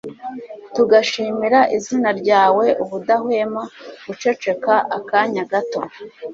tugashimira 0.75 1.59
izina 1.77 2.09
ryawe 2.21 2.65
ubudahwema 2.83 3.61
guceceka 4.05 4.73
akanya 4.97 5.43
gato 5.51 5.79